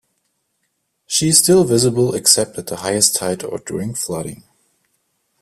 [1.05, 4.41] She is still visible except at the highest tide or during flooding.